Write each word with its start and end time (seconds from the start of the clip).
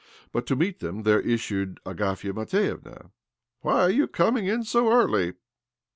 But 0.31 0.47
to 0.47 0.55
meet 0.55 0.79
them,' 0.79 1.03
there 1.03 1.21
Ц 1.21 1.31
issued 1.31 1.79
Agafia 1.85 2.33
Matvievna.:," 2.33 3.11
Why 3.61 3.81
are 3.81 3.91
you 3.91 4.07
coming 4.07 4.47
in 4.47 4.63
so 4.63 4.91
early? 4.91 5.35